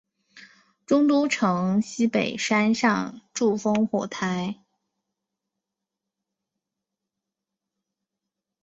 [0.87, 4.63] 中都城西北山上筑烽火台。